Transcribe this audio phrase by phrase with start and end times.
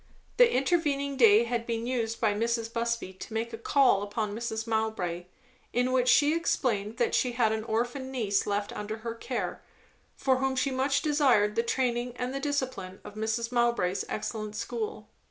[0.37, 2.73] The intervening day had been used by Mrs.
[2.73, 4.65] Busby to make a call upon Mrs.
[4.65, 5.27] Mowbray,
[5.73, 9.61] in which she explained that she had an orphan niece left under her care,
[10.15, 13.51] for whom she much desired the training and the discipline of Mrs.
[13.51, 15.07] Mowbray's excellent school.